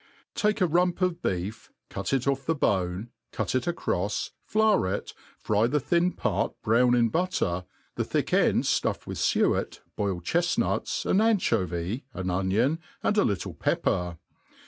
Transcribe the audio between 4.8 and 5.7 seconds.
it,, fry